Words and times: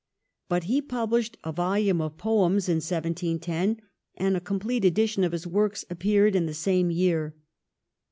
But 0.49 0.63
he 0.63 0.81
pub 0.81 1.11
lished 1.11 1.35
a 1.43 1.51
volume 1.51 2.01
of 2.01 2.17
poems 2.17 2.67
in 2.67 2.77
1710 2.77 3.83
and 4.15 4.35
a 4.35 4.39
complete 4.41 4.83
edition 4.83 5.23
of 5.23 5.31
his 5.31 5.45
works 5.45 5.85
appeared 5.91 6.35
in 6.35 6.47
the 6.47 6.55
same 6.55 6.89
year. 6.89 7.35